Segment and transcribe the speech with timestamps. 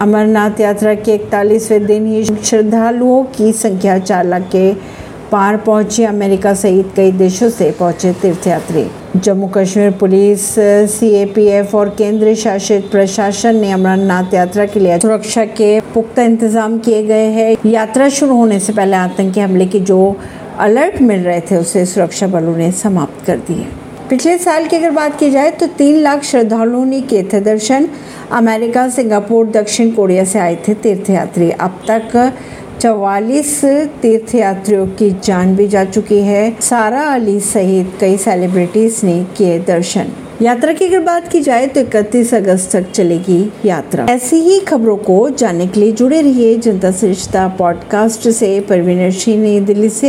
[0.00, 4.72] अमरनाथ यात्रा के इकतालीसवें दिन ही श्रद्धालुओं की संख्या चार लाख के
[5.30, 8.84] पार पहुँची। अमेरिका सहित कई देशों से पहुँचे तीर्थयात्री।
[9.16, 10.44] जम्मू कश्मीर पुलिस
[10.90, 17.02] सीएपीएफ और केंद्र शासित प्रशासन ने अमरनाथ यात्रा के लिए सुरक्षा के पुख्ता इंतज़ाम किए
[17.02, 20.16] गए हैं। यात्रा शुरू होने से पहले आतंकी हमले के जो
[20.58, 23.66] अलर्ट मिल रहे थे, उसे सुरक्षा बलों ने समाप्त कर दिए।
[24.10, 27.88] पिछले साल की अगर बात की जाए तो तीन लाख श्रद्धालुओं ने किए थे दर्शन।
[28.32, 32.34] अमेरिका, सिंगापुर, दक्षिण कोरिया से आए थे तीर्थयात्री। अब तक
[32.80, 33.64] चौवालीस
[34.02, 40.06] तीर्थयात्रियों की जान भी जा चुकी है। सारा अली सहित कई सेलिब्रिटीज ने किए दर्शन।
[40.42, 44.96] यात्रा की अगर बात की जाए तो इकतीस अगस्त तक चलेगी यात्रा। ऐसी ही खबरों
[44.96, 50.04] को जानने के लिए जुड़े रहिए जनता सरिश्ता पॉडकास्ट से। परवीन सिंह नई दिल्ली से।